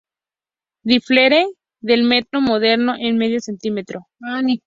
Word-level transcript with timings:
Difiere 0.83 1.45
del 1.79 2.01
metro 2.05 2.41
moderno 2.41 2.95
en 2.97 3.19
medio 3.19 3.39
centímetro. 3.39 4.07